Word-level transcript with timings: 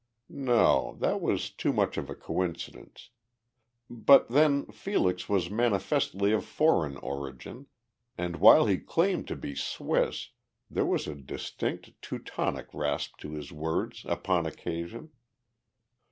No, 0.43 0.97
that 0.99 1.21
was 1.21 1.51
too 1.51 1.71
much 1.71 1.95
of 1.95 2.09
a 2.09 2.15
coincidence. 2.15 3.11
But 3.87 4.29
then 4.29 4.65
Felix 4.71 5.29
was 5.29 5.51
manifestly 5.51 6.31
of 6.31 6.43
foreign 6.43 6.97
origin, 6.97 7.67
and, 8.17 8.37
while 8.37 8.65
he 8.65 8.79
claimed 8.79 9.27
to 9.27 9.35
be 9.35 9.53
Swiss, 9.53 10.29
there 10.71 10.87
was 10.87 11.05
a 11.07 11.13
distinct 11.13 12.01
Teutonic 12.01 12.73
rasp 12.73 13.17
to 13.17 13.33
his 13.33 13.51
words 13.51 14.03
upon 14.09 14.47
occasion. 14.47 15.11